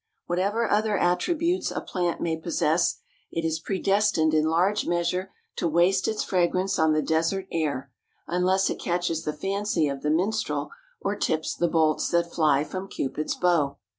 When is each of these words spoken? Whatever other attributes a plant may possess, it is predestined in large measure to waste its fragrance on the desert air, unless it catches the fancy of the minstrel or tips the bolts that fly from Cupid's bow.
Whatever 0.25 0.67
other 0.67 0.97
attributes 0.97 1.69
a 1.69 1.79
plant 1.79 2.19
may 2.21 2.35
possess, 2.35 3.01
it 3.31 3.45
is 3.45 3.59
predestined 3.59 4.33
in 4.33 4.45
large 4.45 4.87
measure 4.87 5.31
to 5.57 5.67
waste 5.67 6.07
its 6.07 6.23
fragrance 6.23 6.79
on 6.79 6.93
the 6.93 7.03
desert 7.03 7.45
air, 7.51 7.91
unless 8.25 8.71
it 8.71 8.79
catches 8.79 9.25
the 9.25 9.31
fancy 9.31 9.87
of 9.87 10.01
the 10.01 10.09
minstrel 10.09 10.71
or 11.01 11.15
tips 11.15 11.53
the 11.55 11.67
bolts 11.67 12.09
that 12.09 12.33
fly 12.33 12.63
from 12.63 12.87
Cupid's 12.87 13.35
bow. 13.35 13.77